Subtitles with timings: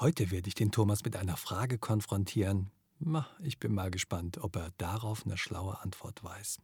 [0.00, 2.70] Heute werde ich den Thomas mit einer Frage konfrontieren.
[3.42, 6.60] Ich bin mal gespannt, ob er darauf eine schlaue Antwort weiß.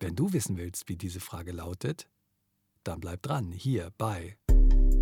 [0.00, 2.06] Wenn du wissen willst, wie diese Frage lautet,
[2.84, 4.36] dann bleib dran, hier bei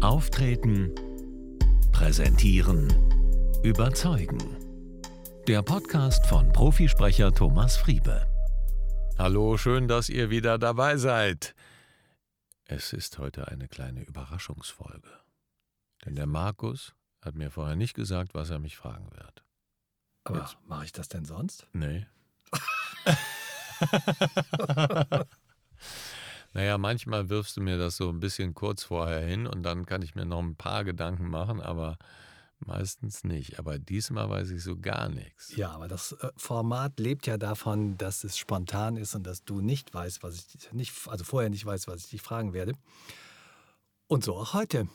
[0.02, 0.94] Auftreten,
[1.90, 2.86] Präsentieren,
[3.64, 4.38] Überzeugen.
[5.48, 8.24] Der Podcast von Profisprecher Thomas Friebe.
[9.18, 11.56] Hallo, schön, dass ihr wieder dabei seid.
[12.66, 15.23] Es ist heute eine kleine Überraschungsfolge.
[16.04, 19.44] Denn der Markus hat mir vorher nicht gesagt, was er mich fragen wird.
[20.24, 21.66] Aber mache ich das denn sonst?
[21.72, 22.06] Nee.
[26.54, 30.02] naja, manchmal wirfst du mir das so ein bisschen kurz vorher hin und dann kann
[30.02, 31.98] ich mir noch ein paar Gedanken machen, aber
[32.60, 33.58] meistens nicht.
[33.58, 35.54] Aber diesmal weiß ich so gar nichts.
[35.56, 39.60] Ja, aber das äh, Format lebt ja davon, dass es spontan ist und dass du
[39.60, 42.72] nicht weißt, was ich nicht, also vorher nicht weißt, was ich dich fragen werde.
[44.06, 44.88] Und so auch heute.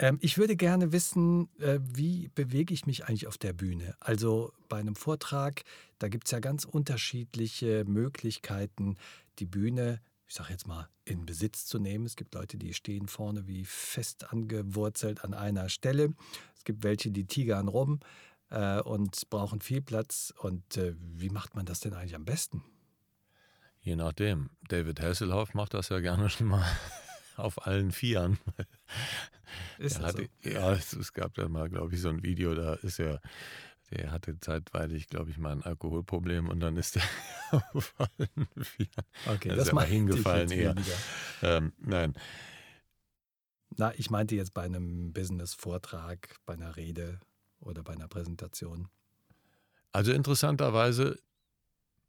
[0.00, 3.94] Ähm, ich würde gerne wissen, äh, wie bewege ich mich eigentlich auf der Bühne?
[4.00, 5.62] Also bei einem Vortrag,
[5.98, 8.96] da gibt es ja ganz unterschiedliche Möglichkeiten,
[9.38, 12.06] die Bühne, ich sage jetzt mal, in Besitz zu nehmen.
[12.06, 16.14] Es gibt Leute, die stehen vorne wie fest angewurzelt an einer Stelle.
[16.56, 18.00] Es gibt welche, die tigern rum
[18.48, 20.32] äh, und brauchen viel Platz.
[20.38, 22.64] Und äh, wie macht man das denn eigentlich am besten?
[23.80, 24.48] Je nachdem.
[24.68, 26.64] David Hasselhoff macht das ja gerne schon mal
[27.42, 28.38] auf allen Vieren.
[29.78, 30.50] Ist das hatte, so?
[30.50, 33.20] Ja, es, es, gab da mal, glaube ich, so ein Video, da ist er,
[33.90, 37.02] der hatte zeitweilig, glaube ich, mal ein Alkoholproblem und dann ist er
[37.74, 39.04] auf allen Vieren.
[39.26, 40.74] Okay, da das ist mal hingefallen eher.
[41.42, 42.14] Ähm, nein.
[43.76, 47.20] Na, ich meinte jetzt bei einem Business-Vortrag, bei einer Rede
[47.60, 48.88] oder bei einer Präsentation.
[49.92, 51.18] Also interessanterweise,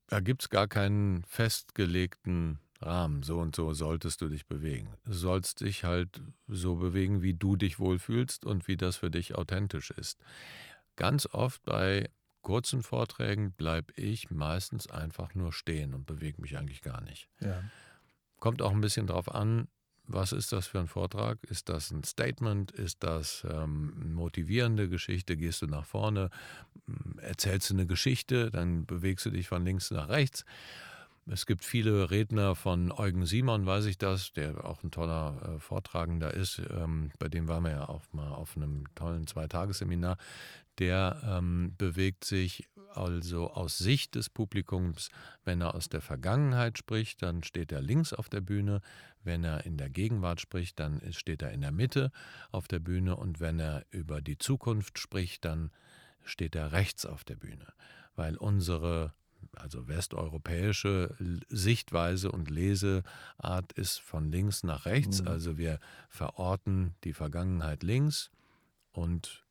[0.08, 3.24] da gibt es gar keinen festgelegten Rahmen.
[3.24, 4.90] So und so solltest du dich bewegen.
[5.06, 9.36] Du sollst dich halt so bewegen, wie du dich wohlfühlst und wie das für dich
[9.36, 10.20] authentisch ist.
[10.96, 12.10] Ganz oft bei
[12.42, 17.30] kurzen Vorträgen bleibe ich meistens einfach nur stehen und bewege mich eigentlich gar nicht.
[17.40, 17.64] Ja.
[18.40, 19.68] Kommt auch ein bisschen drauf an,
[20.14, 21.44] was ist das für ein Vortrag?
[21.44, 22.72] Ist das ein Statement?
[22.72, 25.38] Ist das ähm, eine motivierende Geschichte?
[25.38, 26.30] Gehst du nach vorne?
[27.18, 28.52] Erzählst du eine Geschichte?
[28.52, 30.44] Dann bewegst du dich von links nach rechts.
[31.34, 35.60] Es gibt viele Redner von Eugen Simon, weiß ich das, der auch ein toller äh,
[35.60, 36.62] Vortragender ist.
[36.70, 40.18] Ähm, bei dem waren wir ja auch mal auf einem tollen Zweitagesseminar.
[40.78, 45.08] Der ähm, bewegt sich also aus Sicht des Publikums,
[45.46, 48.82] wenn er aus der Vergangenheit spricht, dann steht er links auf der Bühne.
[49.24, 52.12] Wenn er in der Gegenwart spricht, dann steht er in der Mitte
[52.52, 53.16] auf der Bühne.
[53.16, 55.72] Und wenn er über die Zukunft spricht, dann
[56.26, 57.68] steht er rechts auf der Bühne.
[58.16, 59.14] Weil unsere
[59.56, 61.16] also westeuropäische
[61.50, 65.22] Sichtweise und Leseart ist von links nach rechts.
[65.22, 65.28] Mhm.
[65.28, 65.80] Also wir
[66.10, 68.32] verorten die Vergangenheit links
[68.92, 69.46] und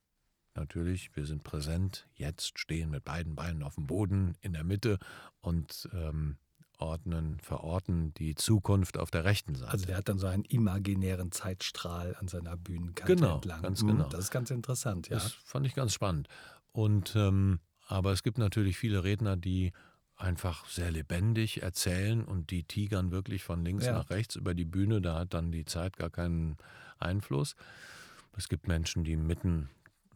[0.54, 4.98] natürlich, wir sind präsent, jetzt stehen mit beiden Beinen auf dem Boden in der Mitte
[5.40, 6.36] und ähm,
[6.80, 9.72] ordnen, verorten die Zukunft auf der rechten Seite.
[9.72, 13.62] Also der hat dann so einen imaginären Zeitstrahl an seiner Bühnenkante genau, entlang.
[13.62, 14.08] Ganz genau.
[14.08, 15.16] Das ist ganz interessant, ja.
[15.16, 16.28] Das fand ich ganz spannend.
[16.72, 19.72] Und ähm, aber es gibt natürlich viele Redner, die
[20.16, 23.92] einfach sehr lebendig erzählen und die tigern wirklich von links ja.
[23.92, 25.00] nach rechts über die Bühne.
[25.00, 26.56] Da hat dann die Zeit gar keinen
[27.00, 27.56] Einfluss.
[28.36, 29.70] Es gibt Menschen, die mitten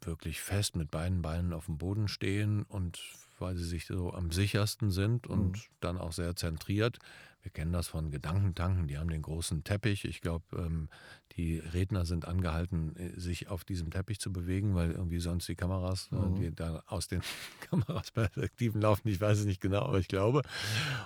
[0.06, 3.00] wirklich fest mit beiden Beinen auf dem Boden stehen und
[3.38, 5.62] weil sie sich so am sichersten sind und mhm.
[5.81, 6.98] dann auch sehr zentriert.
[7.42, 10.06] Wir kennen das von Gedankentanken, die haben den großen Teppich.
[10.06, 10.88] Ich glaube, ähm,
[11.32, 15.54] die Redner sind angehalten, äh, sich auf diesem Teppich zu bewegen, weil irgendwie sonst die
[15.54, 16.37] Kameras, äh, mhm.
[16.37, 17.20] die da aus den
[17.69, 20.41] Kamerasperspektiven laufen, ich weiß es nicht genau, aber ich glaube.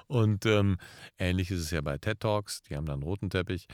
[0.07, 0.79] Und ähm,
[1.19, 3.67] ähnlich ist es ja bei TED Talks, die haben dann einen roten Teppich.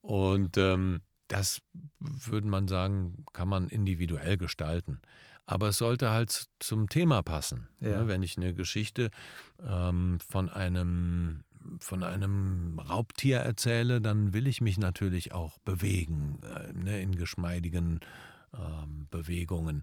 [0.00, 1.60] Und ähm, das
[1.98, 5.00] würde man sagen, kann man individuell gestalten.
[5.46, 7.68] Aber es sollte halt zum Thema passen.
[7.80, 7.90] Ne?
[7.90, 8.06] Ja.
[8.08, 9.10] Wenn ich eine Geschichte
[9.60, 11.44] ähm, von einem
[11.80, 17.98] von einem Raubtier erzähle, dann will ich mich natürlich auch bewegen, äh, ne, in geschmeidigen
[18.54, 19.82] ähm, Bewegungen.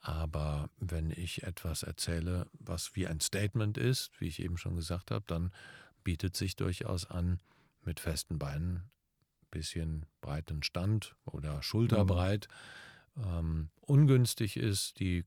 [0.00, 5.10] Aber wenn ich etwas erzähle, was wie ein Statement ist, wie ich eben schon gesagt
[5.10, 5.52] habe, dann
[6.04, 7.40] bietet sich durchaus an,
[7.84, 8.90] mit festen Beinen
[9.52, 12.48] bisschen breiten Stand oder schulterbreit.
[12.50, 12.54] Mhm.
[13.16, 15.24] Ähm, ungünstig ist, die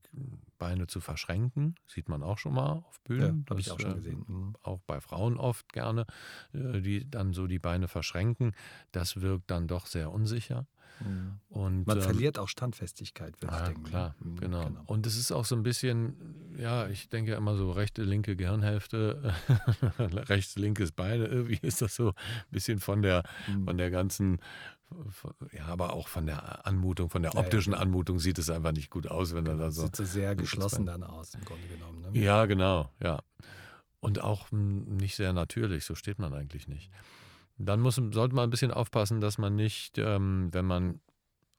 [0.58, 1.76] Beine zu verschränken.
[1.86, 3.44] Sieht man auch schon mal auf Bühnen.
[3.46, 4.24] Ja, habe ich auch schon äh, gesehen.
[4.26, 4.56] Mhm.
[4.62, 6.06] Auch bei Frauen oft gerne,
[6.52, 8.54] äh, die dann so die Beine verschränken.
[8.92, 10.66] Das wirkt dann doch sehr unsicher.
[11.00, 11.38] Mhm.
[11.48, 13.84] Und, Man ähm, verliert auch Standfestigkeit, würde ja, ich denken.
[13.84, 14.64] Klar, mhm, genau.
[14.64, 14.82] genau.
[14.86, 19.34] Und es ist auch so ein bisschen, ja, ich denke immer so rechte, linke Gehirnhälfte,
[19.98, 22.14] rechts, linkes Beine, irgendwie ist das so ein
[22.50, 23.64] bisschen von der, mhm.
[23.64, 24.38] von der ganzen
[25.52, 27.82] ja, aber auch von der Anmutung, von der optischen ja, ja.
[27.82, 29.82] Anmutung sieht es einfach nicht gut aus, wenn genau, er da so.
[29.82, 32.00] Sieht so sehr geschlossen dann aus, im Grunde genommen.
[32.00, 32.18] Ne?
[32.18, 33.20] Ja, genau, ja.
[34.00, 36.90] Und auch nicht sehr natürlich, so steht man eigentlich nicht.
[37.58, 41.00] Dann muss, sollte man ein bisschen aufpassen, dass man nicht, ähm, wenn man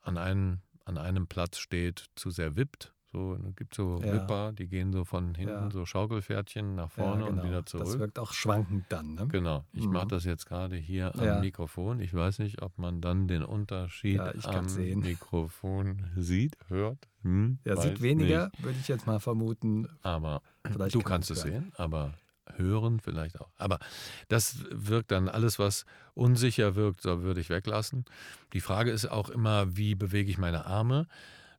[0.01, 2.93] an, einen, an einem Platz steht, zu sehr wippt.
[3.13, 4.13] So, es gibt so ja.
[4.13, 5.71] Wipper, die gehen so von hinten, ja.
[5.71, 7.41] so Schaukelpferdchen nach vorne ja, genau.
[7.41, 7.85] und wieder zurück.
[7.85, 9.15] Das wirkt auch schwankend dann.
[9.15, 9.27] Ne?
[9.27, 9.65] Genau.
[9.71, 9.93] Ich mhm.
[9.93, 12.01] mache das jetzt gerade hier am Mikrofon.
[12.01, 14.99] Ich weiß nicht, ob man dann den Unterschied am sehen.
[14.99, 17.07] Mikrofon sieht, hört.
[17.23, 18.63] Hm, ja, sieht weniger, nicht.
[18.63, 19.87] würde ich jetzt mal vermuten.
[20.01, 22.13] Aber Vielleicht du kann kannst es sehen, aber
[22.55, 23.49] hören vielleicht auch.
[23.57, 23.79] Aber
[24.27, 28.05] das wirkt dann alles, was unsicher wirkt, so würde ich weglassen.
[28.53, 31.07] Die Frage ist auch immer, wie bewege ich meine Arme?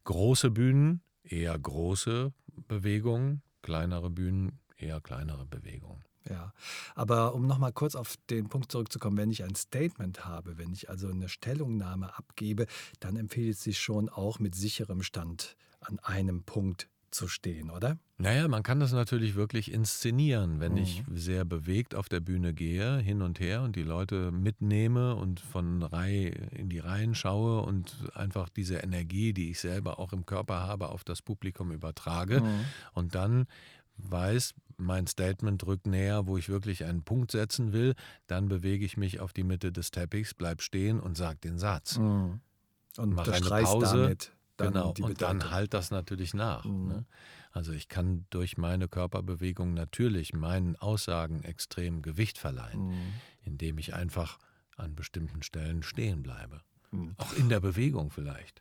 [0.05, 2.33] Große Bühnen, eher große
[2.69, 6.05] Bewegungen, kleinere Bühnen, eher kleinere Bewegungen.
[6.29, 6.53] Ja,
[6.95, 10.91] aber um nochmal kurz auf den Punkt zurückzukommen, wenn ich ein Statement habe, wenn ich
[10.91, 12.67] also eine Stellungnahme abgebe,
[13.01, 17.99] dann empfiehlt es sich schon auch mit sicherem Stand an einem Punkt zu stehen, oder?
[18.19, 20.79] Naja, man kann das natürlich wirklich inszenieren, wenn mhm.
[20.79, 25.41] ich sehr bewegt auf der Bühne gehe, hin und her und die Leute mitnehme und
[25.41, 30.27] von Reihe in die Reihen schaue und einfach diese Energie, die ich selber auch im
[30.27, 32.65] Körper habe, auf das Publikum übertrage mhm.
[32.93, 33.47] und dann
[33.99, 37.95] weiß, mein Statement rückt näher, wo ich wirklich einen Punkt setzen will,
[38.27, 41.99] dann bewege ich mich auf die Mitte des Teppichs, bleib stehen und sage den Satz.
[41.99, 42.41] Mhm.
[42.97, 44.03] Und mache eine Pause.
[44.03, 46.65] Damit dann genau, und dann halt das natürlich nach.
[46.65, 46.89] Mhm.
[46.89, 47.07] Ne?
[47.53, 53.13] Also ich kann durch meine Körperbewegung natürlich meinen Aussagen extrem Gewicht verleihen, mhm.
[53.43, 54.39] indem ich einfach
[54.77, 56.61] an bestimmten Stellen stehen bleibe.
[56.91, 57.15] Mhm.
[57.17, 58.61] Auch in der Bewegung vielleicht.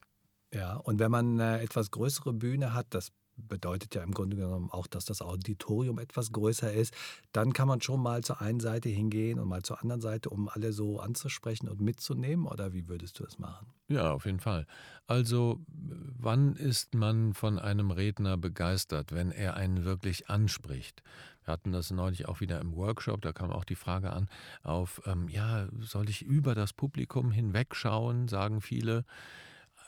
[0.53, 4.69] Ja, und wenn man eine etwas größere Bühne hat, das bedeutet ja im Grunde genommen
[4.71, 6.93] auch, dass das Auditorium etwas größer ist,
[7.31, 10.49] dann kann man schon mal zur einen Seite hingehen und mal zur anderen Seite, um
[10.49, 12.45] alle so anzusprechen und mitzunehmen?
[12.45, 13.67] Oder wie würdest du das machen?
[13.87, 14.65] Ja, auf jeden Fall.
[15.05, 21.01] Also, wann ist man von einem Redner begeistert, wenn er einen wirklich anspricht?
[21.45, 24.27] Wir hatten das neulich auch wieder im Workshop, da kam auch die Frage an,
[24.63, 29.05] auf, ähm, ja, soll ich über das Publikum hinwegschauen, sagen viele.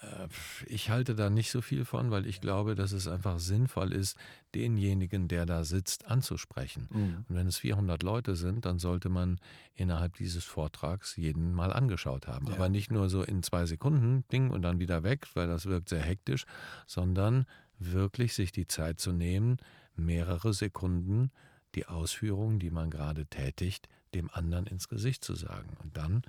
[0.01, 0.27] Äh,
[0.65, 4.17] ich halte da nicht so viel von, weil ich glaube, dass es einfach sinnvoll ist,
[4.55, 6.87] denjenigen, der da sitzt, anzusprechen.
[6.91, 7.25] Mhm.
[7.27, 9.39] Und wenn es 400 Leute sind, dann sollte man
[9.75, 12.47] innerhalb dieses Vortrags jeden mal angeschaut haben.
[12.47, 12.53] Ja.
[12.53, 15.89] Aber nicht nur so in zwei Sekunden, Ding, und dann wieder weg, weil das wirkt
[15.89, 16.45] sehr hektisch,
[16.87, 17.45] sondern
[17.77, 19.57] wirklich sich die Zeit zu nehmen,
[19.95, 21.31] mehrere Sekunden
[21.75, 25.77] die Ausführungen, die man gerade tätigt, dem anderen ins Gesicht zu sagen.
[25.83, 26.23] Und dann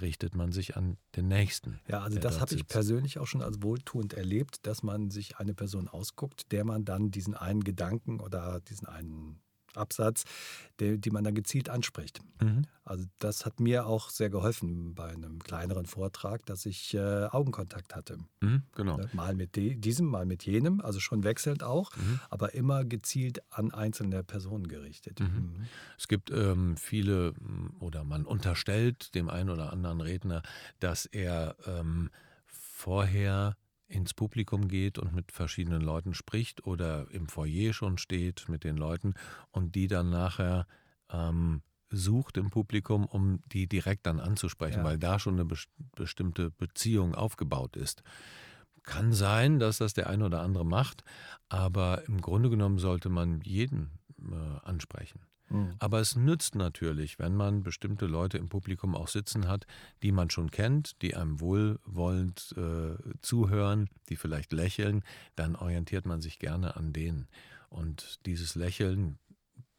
[0.00, 1.80] richtet man sich an den Nächsten.
[1.88, 5.54] Ja, also das habe ich persönlich auch schon als wohltuend erlebt, dass man sich eine
[5.54, 9.40] Person ausguckt, der man dann diesen einen Gedanken oder diesen einen
[9.76, 10.24] Absatz,
[10.80, 12.20] die, die man dann gezielt anspricht.
[12.42, 12.66] Mhm.
[12.84, 17.94] Also das hat mir auch sehr geholfen bei einem kleineren Vortrag, dass ich äh, Augenkontakt
[17.94, 18.18] hatte.
[18.40, 18.96] Mhm, genau.
[18.98, 22.20] Ne, mal mit diesem, mal mit jenem, also schon wechselnd auch, mhm.
[22.30, 25.20] aber immer gezielt an einzelne Personen gerichtet.
[25.20, 25.26] Mhm.
[25.26, 25.66] Mhm.
[25.98, 27.34] Es gibt ähm, viele
[27.80, 30.42] oder man unterstellt dem einen oder anderen Redner,
[30.78, 32.10] dass er ähm,
[32.46, 33.56] vorher
[33.88, 38.76] ins Publikum geht und mit verschiedenen Leuten spricht oder im Foyer schon steht mit den
[38.76, 39.14] Leuten
[39.50, 40.66] und die dann nachher
[41.10, 44.84] ähm, sucht im Publikum, um die direkt dann anzusprechen, ja.
[44.84, 45.56] weil da schon eine be
[45.94, 48.02] bestimmte Beziehung aufgebaut ist.
[48.82, 51.02] Kann sein, dass das der eine oder andere macht,
[51.48, 55.20] aber im Grunde genommen sollte man jeden äh, ansprechen.
[55.48, 55.74] Mhm.
[55.78, 59.66] Aber es nützt natürlich, wenn man bestimmte Leute im Publikum auch sitzen hat,
[60.02, 65.02] die man schon kennt, die einem wohlwollend äh, zuhören, die vielleicht lächeln,
[65.34, 67.28] dann orientiert man sich gerne an denen.
[67.68, 69.18] Und dieses Lächeln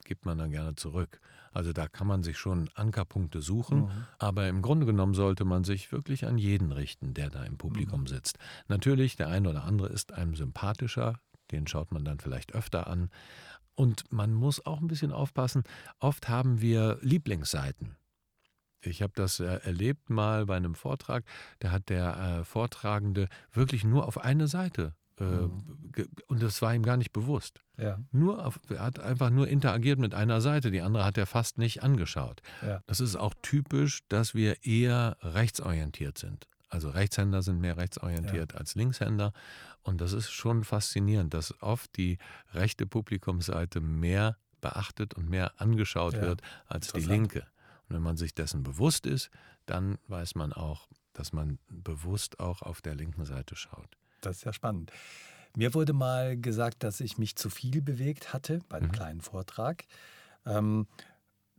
[0.04, 1.20] gibt man dann gerne zurück.
[1.52, 3.92] Also da kann man sich schon Ankerpunkte suchen, mhm.
[4.20, 8.02] aber im Grunde genommen sollte man sich wirklich an jeden richten, der da im Publikum
[8.02, 8.08] mhm.
[8.08, 8.38] sitzt.
[8.68, 11.20] Natürlich, der eine oder andere ist einem sympathischer,
[11.52, 13.10] den schaut man dann vielleicht öfter an,
[13.78, 15.64] und man muss auch ein bisschen aufpassen,
[16.00, 17.96] oft haben wir Lieblingsseiten.
[18.82, 21.24] Ich habe das äh, erlebt mal bei einem Vortrag,
[21.60, 25.64] da hat der äh, Vortragende wirklich nur auf eine Seite äh, mhm.
[26.28, 27.64] und das war ihm gar nicht bewusst.
[27.78, 28.00] Ja.
[28.12, 31.60] Nur auf, er hat einfach nur interagiert mit einer Seite, die andere hat er fast
[31.60, 32.42] nicht angeschaut.
[32.64, 32.82] Ja.
[32.88, 36.48] Das ist auch typisch, dass wir eher rechtsorientiert sind.
[36.70, 38.60] Also Rechtshänder sind mehr rechtsorientiert ja.
[38.60, 39.34] als Linkshänder.
[39.84, 42.18] Und das ist schon faszinierend, dass oft die
[42.54, 47.48] rechte Publikumsseite mehr beachtet und mehr angeschaut ja, wird als die linke.
[47.88, 49.30] Und wenn man sich dessen bewusst ist,
[49.66, 53.98] dann weiß man auch, dass man bewusst auch auf der linken Seite schaut.
[54.22, 54.92] Das ist ja spannend.
[55.56, 58.92] Mir wurde mal gesagt, dass ich mich zu viel bewegt hatte bei einem mhm.
[58.92, 59.86] kleinen Vortrag.
[60.46, 60.88] Ähm,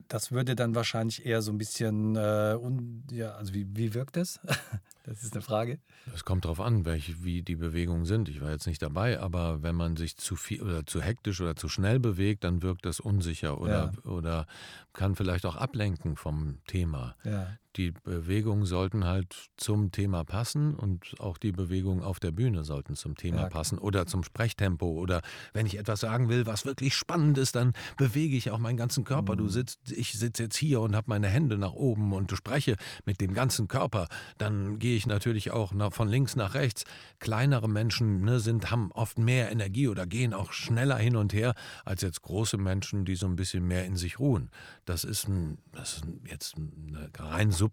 [0.06, 4.16] das würde dann wahrscheinlich eher so ein bisschen, äh, un, ja, also wie, wie wirkt
[4.16, 4.40] das?
[5.04, 5.80] das ist eine Frage.
[6.14, 8.28] Es kommt darauf an, welche, wie die Bewegungen sind.
[8.28, 11.56] Ich war jetzt nicht dabei, aber wenn man sich zu viel oder zu hektisch oder
[11.56, 14.10] zu schnell bewegt, dann wirkt das unsicher oder, ja.
[14.10, 14.46] oder
[14.92, 17.16] kann vielleicht auch ablenken vom Thema.
[17.24, 22.64] Ja die Bewegungen sollten halt zum Thema passen und auch die Bewegungen auf der Bühne
[22.64, 26.66] sollten zum Thema ja, passen oder zum Sprechtempo oder wenn ich etwas sagen will, was
[26.66, 29.34] wirklich spannend ist, dann bewege ich auch meinen ganzen Körper.
[29.34, 29.38] Mhm.
[29.38, 33.20] Du sitzt, ich sitze jetzt hier und habe meine Hände nach oben und spreche mit
[33.20, 34.08] dem ganzen Körper.
[34.38, 36.84] Dann gehe ich natürlich auch von links nach rechts.
[37.20, 41.54] Kleinere Menschen ne, sind, haben oft mehr Energie oder gehen auch schneller hin und her
[41.84, 44.50] als jetzt große Menschen, die so ein bisschen mehr in sich ruhen.
[44.84, 47.67] Das ist, ein, das ist jetzt eine rein subjektive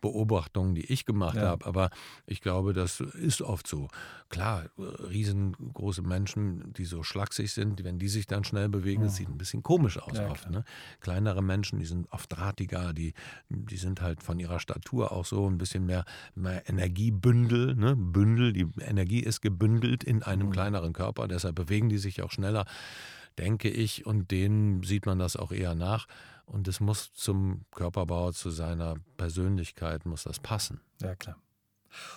[0.00, 1.48] Beobachtung, die ich gemacht ja.
[1.48, 1.90] habe, aber
[2.26, 3.88] ich glaube, das ist oft so.
[4.28, 9.06] Klar, riesengroße Menschen, die so schlaksig sind, wenn die sich dann schnell bewegen, ja.
[9.06, 10.50] das sieht ein bisschen komisch aus ja, oft.
[10.50, 10.64] Ne?
[11.00, 13.14] Kleinere Menschen, die sind oft drahtiger, die,
[13.48, 17.74] die sind halt von ihrer Statur auch so ein bisschen mehr, mehr Energiebündel.
[17.74, 17.96] Ne?
[17.96, 20.52] Bündel, die Energie ist gebündelt in einem mhm.
[20.52, 22.64] kleineren Körper, deshalb bewegen die sich auch schneller
[23.38, 26.06] denke ich, und denen sieht man das auch eher nach.
[26.46, 30.80] Und es muss zum Körperbau, zu seiner Persönlichkeit, muss das passen.
[31.00, 31.36] Ja, klar.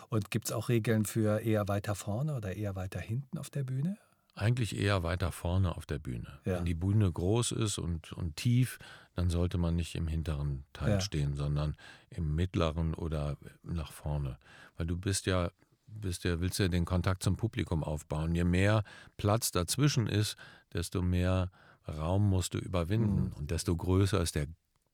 [0.10, 3.64] Und gibt es auch Regeln für eher weiter vorne oder eher weiter hinten auf der
[3.64, 3.98] Bühne?
[4.36, 6.40] Eigentlich eher weiter vorne auf der Bühne.
[6.46, 6.58] Ja.
[6.58, 8.78] Wenn die Bühne groß ist und, und tief,
[9.16, 11.02] dann sollte man nicht im hinteren Teil ja.
[11.02, 11.76] stehen, sondern
[12.12, 14.38] im mittleren oder nach vorne.
[14.78, 15.52] Weil du bist ja,
[15.88, 18.36] bist ja, willst ja den Kontakt zum Publikum aufbauen.
[18.36, 18.84] Je mehr
[19.18, 20.38] Platz dazwischen ist,
[20.74, 21.52] desto mehr
[21.88, 23.34] Raum musst du überwinden mhm.
[23.34, 24.48] und desto größer ist der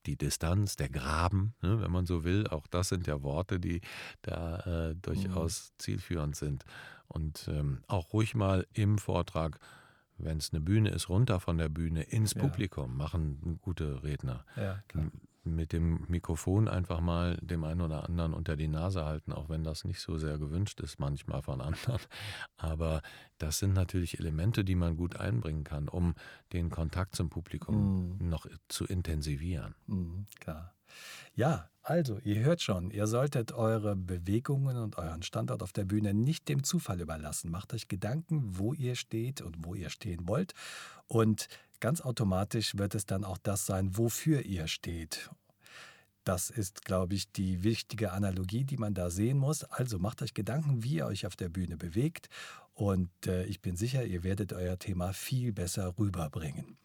[0.05, 2.45] die Distanz, der Graben, ne, wenn man so will.
[2.47, 3.79] Auch das sind ja Worte, die
[4.21, 5.73] da äh, durchaus mhm.
[5.77, 6.65] zielführend sind.
[7.07, 9.59] Und ähm, auch ruhig mal im Vortrag,
[10.17, 12.41] wenn es eine Bühne ist, runter von der Bühne ins ja.
[12.41, 14.45] Publikum machen gute Redner.
[14.57, 15.05] Ja, klar
[15.43, 19.63] mit dem Mikrofon einfach mal dem einen oder anderen unter die Nase halten, auch wenn
[19.63, 21.99] das nicht so sehr gewünscht ist manchmal von anderen.
[22.57, 23.01] Aber
[23.37, 26.15] das sind natürlich Elemente, die man gut einbringen kann, um
[26.53, 28.29] den Kontakt zum Publikum mm.
[28.29, 29.75] noch zu intensivieren.
[29.87, 30.73] Mm, klar.
[31.35, 36.13] Ja, also, ihr hört schon, ihr solltet eure Bewegungen und euren Standort auf der Bühne
[36.13, 37.51] nicht dem Zufall überlassen.
[37.51, 40.53] Macht euch Gedanken, wo ihr steht und wo ihr stehen wollt.
[41.07, 41.49] Und
[41.83, 45.29] Ganz automatisch wird es dann auch das sein, wofür ihr steht.
[46.23, 49.65] Das ist, glaube ich, die wichtige Analogie, die man da sehen muss.
[49.65, 52.29] Also macht euch Gedanken, wie ihr euch auf der Bühne bewegt.
[52.73, 56.77] Und äh, ich bin sicher, ihr werdet euer Thema viel besser rüberbringen.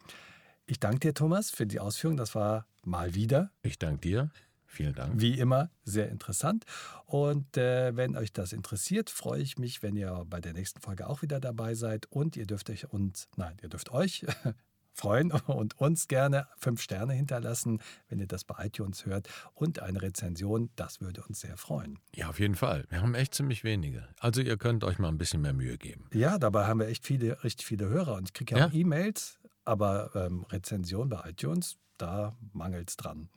[0.66, 2.16] Ich danke dir, Thomas, für die Ausführung.
[2.16, 3.52] Das war mal wieder.
[3.62, 4.30] Ich danke dir.
[4.66, 5.20] Vielen Dank.
[5.20, 6.64] Wie immer sehr interessant.
[7.06, 11.06] Und äh, wenn euch das interessiert, freue ich mich, wenn ihr bei der nächsten Folge
[11.06, 12.06] auch wieder dabei seid.
[12.10, 14.26] Und ihr dürft euch uns, nein, ihr dürft euch
[14.98, 20.02] freuen und uns gerne fünf Sterne hinterlassen, wenn ihr das bei iTunes hört und eine
[20.02, 20.70] Rezension.
[20.76, 21.98] Das würde uns sehr freuen.
[22.14, 22.84] Ja, auf jeden Fall.
[22.90, 24.06] Wir haben echt ziemlich wenige.
[24.20, 26.06] Also ihr könnt euch mal ein bisschen mehr Mühe geben.
[26.12, 28.66] Ja, dabei haben wir echt viele, richtig viele Hörer und ich kriege ja, ja?
[28.66, 33.28] auch E-Mails, aber ähm, Rezension bei iTunes, da mangelt es dran.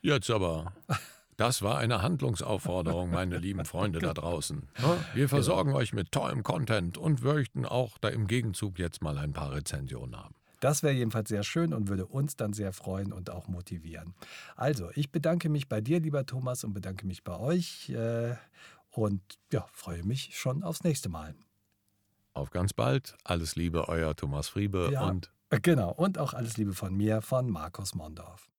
[0.00, 0.72] Jetzt aber.
[1.36, 4.68] Das war eine Handlungsaufforderung, meine lieben Freunde da draußen.
[5.14, 5.80] Wir versorgen genau.
[5.80, 10.16] euch mit tollem Content und möchten auch da im Gegenzug jetzt mal ein paar Rezensionen
[10.16, 10.36] haben.
[10.60, 14.14] Das wäre jedenfalls sehr schön und würde uns dann sehr freuen und auch motivieren.
[14.56, 18.34] Also, ich bedanke mich bei dir, lieber Thomas, und bedanke mich bei euch äh,
[18.90, 19.20] und
[19.52, 21.34] ja, freue mich schon aufs nächste Mal.
[22.32, 23.16] Auf ganz bald.
[23.24, 25.30] Alles Liebe, euer Thomas Friebe ja, und
[25.62, 28.50] genau und auch alles Liebe von mir, von Markus Mondorf.